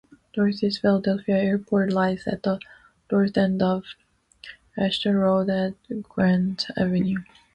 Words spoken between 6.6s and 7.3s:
Avenue.